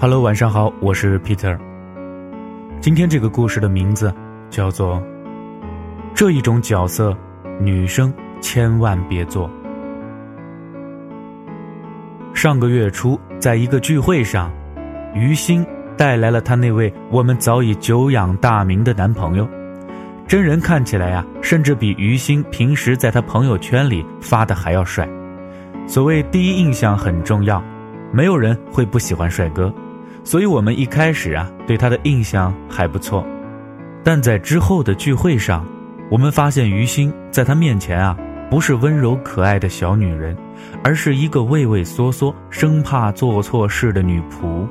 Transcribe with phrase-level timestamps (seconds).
[0.00, 1.58] Hello，晚上好，我是 Peter。
[2.80, 4.14] 今天这个故事的名字
[4.48, 4.94] 叫做
[6.14, 7.12] 《这一种角色，
[7.58, 9.50] 女生千万别做》。
[12.32, 14.52] 上个月初，在一个聚会上，
[15.16, 15.66] 于心
[15.96, 19.48] 带来了她那位我们早已久仰大名的男朋友。
[20.28, 25.08] 真人看起来呀，甚至比于心平时在她朋友圈里发的还要帅。
[25.88, 27.60] 所谓第一印象很重要，
[28.12, 29.74] 没有人会不喜欢帅哥。
[30.28, 33.26] 所以我们一开始啊，对她的印象还不错，
[34.04, 35.64] 但在之后的聚会上，
[36.10, 38.14] 我们发现于心在她面前啊，
[38.50, 40.36] 不是温柔可爱的小女人，
[40.84, 44.68] 而是一个畏畏缩缩、生怕做错事的女仆。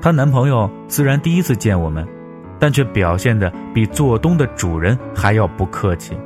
[0.00, 2.04] 她男朋友虽然第一次见我们，
[2.58, 6.18] 但却表现的比做东的主人还要不客气，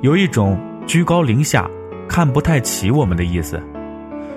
[0.00, 1.68] 有一种居高临下、
[2.08, 3.62] 看不太起我们的意思。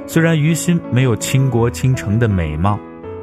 [0.06, 2.78] 虽然于心没有倾国倾城的美貌。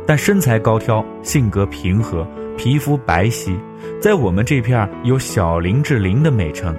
[0.06, 3.56] 但身材高挑，性格平和，皮肤白皙，
[4.00, 6.75] 在我们这片有“小林志玲”的美称。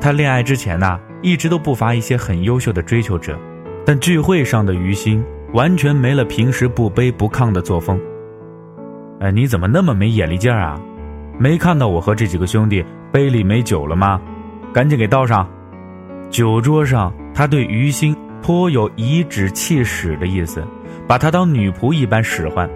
[0.00, 3.38] 他恋爱之前呐，一直都不乏一些很优秀的追求者，
[3.84, 8.00] 但聚会上的于心完全没了平时不卑不亢的作风。
[9.20, 10.80] 哎，你怎么那么没眼力劲儿啊？
[11.38, 14.20] 没看到我和这几个兄弟杯里没酒了吗？
[14.72, 15.48] 赶紧给倒上！
[16.28, 18.14] 酒桌上，他对于心
[18.46, 20.62] 颇有颐指气使的意思。
[21.04, 22.70] 把她当女仆一般使唤，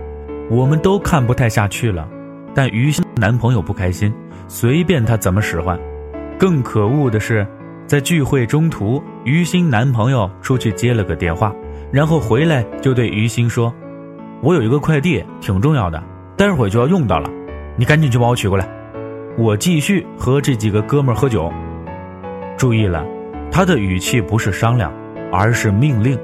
[0.50, 2.08] 我们都看不太下去了。
[2.52, 4.12] 但于心男朋友不开心，
[4.48, 5.78] 随便她怎么使唤。
[6.36, 7.46] 更可恶的是，
[7.86, 11.54] 在聚会中途，于心男朋友出去接了个电话，
[11.92, 13.72] 然后回来就对于心说
[14.42, 16.02] ：“我有一个快递，挺重要的，
[16.36, 17.30] 待会儿就要用到了，
[17.76, 18.68] 你赶紧去帮我取过来。”
[19.38, 21.48] 我继续和这几个哥们喝酒。
[22.56, 23.06] 注意了，
[23.52, 24.92] 他的语气不是商量，
[25.32, 26.18] 而是命令。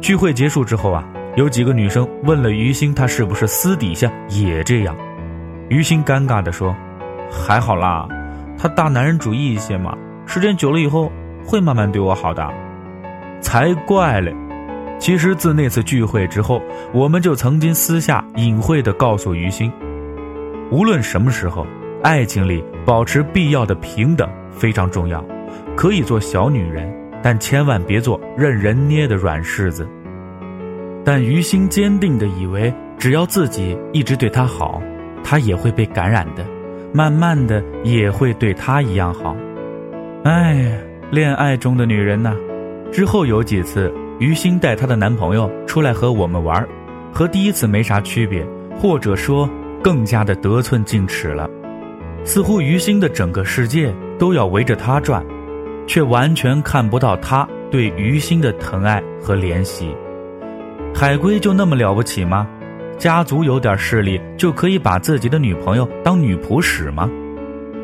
[0.00, 1.06] 聚会结束之后啊。
[1.36, 4.96] 有几个女生问了于心，她是不是私底下也这样？
[5.68, 6.74] 于心尴尬地说
[7.30, 8.08] ：“还好啦，
[8.56, 9.94] 他大男人主义一些嘛，
[10.24, 11.12] 时间久了以后
[11.44, 12.50] 会慢慢对我好的。”
[13.42, 14.34] 才怪嘞！
[14.98, 19.70] 其实自那次聚会之后，我们就曾经私下隐晦地告诉于心，
[20.70, 21.66] 无论什么时候，
[22.02, 25.22] 爱情里保持必要的平等非常重要。
[25.76, 26.90] 可以做小女人，
[27.26, 29.84] 但千万别做任人捏的软柿子。
[31.04, 34.80] 但于心坚定地以为，只要自己一直对他好，
[35.24, 36.46] 他也会被感染的，
[36.94, 39.36] 慢慢的也会对他一样好。
[40.22, 40.70] 哎，
[41.10, 42.32] 恋爱中的女人呐，
[42.92, 46.64] 之后有几次，于心带她的男朋友出来和我们玩，
[47.12, 48.46] 和第一次没啥区别，
[48.78, 49.50] 或者说
[49.82, 51.50] 更加的得寸进尺了，
[52.22, 55.26] 似乎于心的整个世界都要围着他转，
[55.86, 59.94] 却完全看不到他对于心的疼爱和怜惜。
[60.94, 62.46] 海龟就那么了不起吗？
[62.98, 67.10] 家族有点势力就可以把自己的女朋友当女仆使吗？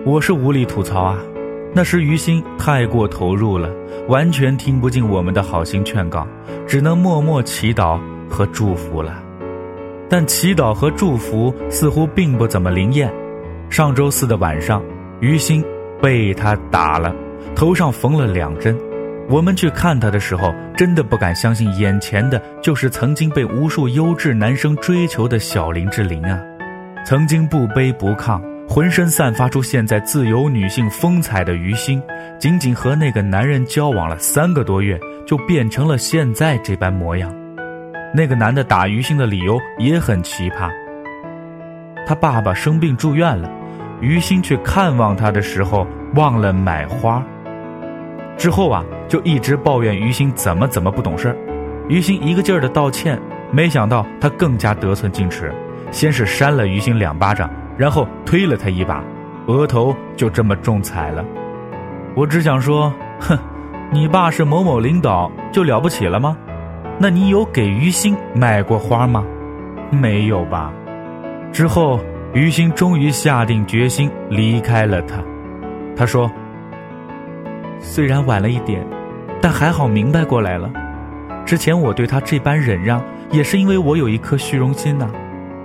[0.06, 1.18] 我是无力吐槽啊。
[1.74, 3.70] 那时于心太过投入了，
[4.08, 6.26] 完全听不进我们的好心劝告，
[6.66, 9.22] 只能默默祈祷和祝福了。
[10.08, 13.12] 但祈祷和祝福似乎并不怎么灵验。
[13.70, 14.82] 上周四的晚上，
[15.20, 15.64] 于心
[16.00, 17.14] 被他打了，
[17.54, 18.76] 头上缝了两针。
[19.28, 26.40] 我们去看他的时候，真的不敢相信眼前的就是曾经被无数优质男生追求的小林志玲啊！
[27.06, 32.02] 曾经不卑不亢，浑身散发出现在自由女性风采的于心，
[32.38, 37.32] 仅仅和那个男人交往了三个多月，就变成了现在这般模样。
[38.14, 40.68] 那个男的打于心的理由也很奇葩。
[42.06, 43.48] 他爸爸生病住院了，
[44.00, 45.86] 于心去看望他的时候
[46.16, 47.24] 忘了买花。
[48.36, 51.36] 之后啊，就一直抱怨于心怎么怎么不懂事儿，
[51.88, 53.20] 于心一个劲儿的道歉，
[53.52, 55.52] 没想到他更加得寸进尺，
[55.90, 59.04] 先是扇了于心两巴掌，然后推了他一把，
[59.46, 61.24] 额头就这么中彩了。
[62.16, 63.38] 我只想说，哼，
[63.92, 66.36] 你爸是某某领导就了不起了吗？
[66.98, 69.24] 那你有给于心买过花吗？
[69.90, 70.72] 没有吧？
[71.52, 72.00] 之后，
[72.32, 75.22] 于心终于下定决心离开了他，
[75.94, 76.28] 他说。
[77.82, 78.86] 虽然晚了一点，
[79.40, 80.72] 但还好明白过来了。
[81.44, 85.10] 之前我对他这般忍让，也是因为我有一颗虚荣心呐。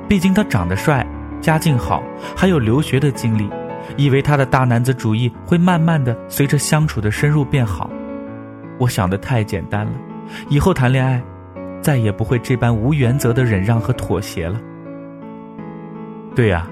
[0.09, 1.05] 毕竟他长得帅，
[1.39, 2.01] 家境好，
[2.35, 3.47] 还有留学的经历，
[3.95, 7.89] 以为他的大男子主义会慢慢的随着相处的深入变好。
[8.79, 9.91] 我想的太简单了，
[10.49, 11.21] 以后谈恋爱，
[11.81, 14.59] 再也不会这般无原则的忍让和妥协了。
[16.35, 16.67] 对呀，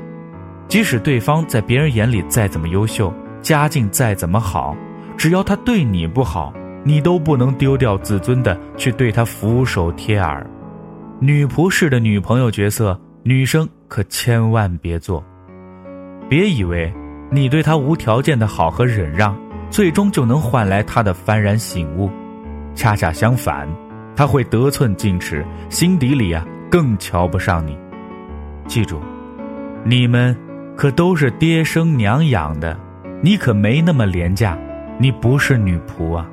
[0.67, 4.75] 即使对方在别人眼里再怎么优秀，家境再怎么好。
[5.17, 6.53] 只要他对你不好，
[6.83, 10.45] 你都不能丢掉自尊的去对他俯首帖耳。
[11.19, 15.23] 女仆式的女朋友角色，女生可千万别做。
[16.27, 16.93] 别以为
[17.31, 19.35] 你对她无条件的好和忍让，
[19.69, 22.09] 最终就能换来她的幡然醒悟。
[22.75, 23.67] 恰恰相反，
[24.15, 27.77] 她会得寸进尺，心底里啊更瞧不上你。
[28.67, 28.99] 记住，
[29.83, 30.35] 你们
[30.75, 32.77] 可都是爹生娘养的，
[33.21, 34.57] 你可没那么廉价，
[34.97, 36.29] 你不是女仆啊。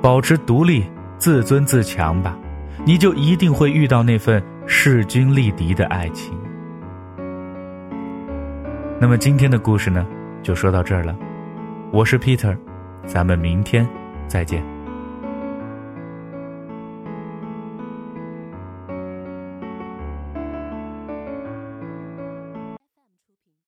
[0.00, 0.84] 保持独立，
[1.18, 2.36] 自尊自强吧。
[2.84, 6.38] 你就一定会遇到那份势均力敌的爱情。
[9.00, 10.06] 那么今天的故事呢，
[10.42, 11.16] 就说到这儿了。
[11.90, 12.56] 我是 Peter，
[13.04, 13.86] 咱们明天
[14.26, 14.77] 再见。